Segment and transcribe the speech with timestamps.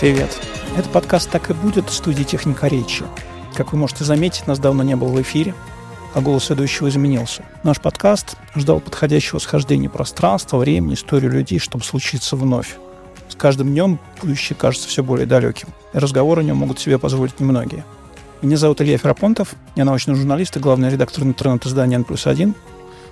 [0.00, 0.30] Привет.
[0.76, 3.04] Это подкаст «Так и будет» в студии «Техника речи».
[3.56, 5.54] Как вы можете заметить, нас давно не было в эфире,
[6.14, 7.44] а голос ведущего изменился.
[7.64, 12.76] Наш подкаст ждал подходящего схождения пространства, времени, истории людей, чтобы случиться вновь.
[13.28, 17.40] С каждым днем будущее кажется все более далеким, и разговор о нем могут себе позволить
[17.40, 17.84] немногие.
[18.40, 22.54] Меня зовут Илья Ферапонтов, я научный журналист и главный редактор интернет-издания N плюс один.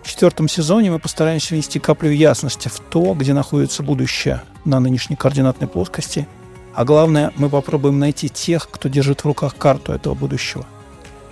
[0.05, 5.17] В четвертом сезоне мы постараемся внести каплю ясности в то, где находится будущее на нынешней
[5.17, 6.29] координатной плоскости.
[6.77, 10.65] А главное, мы попробуем найти тех, кто держит в руках карту этого будущего.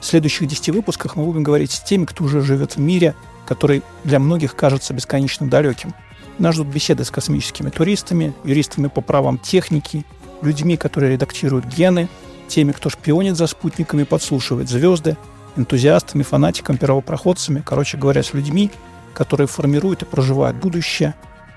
[0.00, 3.14] В следующих 10 выпусках мы будем говорить с теми, кто уже живет в мире,
[3.46, 5.94] который для многих кажется бесконечно далеким.
[6.40, 10.04] Нас ждут беседы с космическими туристами, юристами по правам техники,
[10.42, 12.08] людьми, которые редактируют гены,
[12.48, 15.16] теми, кто шпионит за спутниками, подслушивает звезды,
[15.56, 18.70] энтузиастами, фанатиками, первопроходцами, короче говоря, с людьми,
[19.12, 21.14] которые формируют и проживают будущее,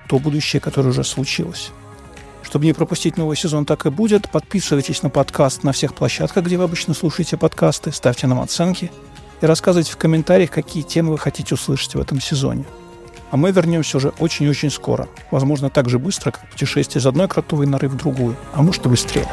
[0.08, 1.70] то будущее, которое уже случилось.
[2.42, 6.56] Чтобы не пропустить новый сезон «Так и будет», подписывайтесь на подкаст на всех площадках, где
[6.56, 8.90] вы обычно слушаете подкасты, ставьте нам оценки
[9.42, 12.64] и рассказывайте в комментариях, какие темы вы хотите услышать в этом сезоне.
[13.30, 15.08] А мы вернемся уже очень-очень скоро.
[15.30, 18.88] Возможно, так же быстро, как путешествие из одной кротовой норы в другую, а может и
[18.88, 19.28] быстрее.